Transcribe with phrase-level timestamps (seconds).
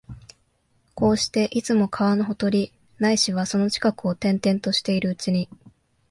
[0.95, 5.47] こうして、いつも川のほとり、ないしはその近くを転々としているうちに、